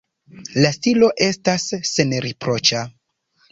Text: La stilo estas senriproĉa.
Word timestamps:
La 0.63 0.71
stilo 0.77 1.09
estas 1.27 1.67
senriproĉa. 1.91 2.85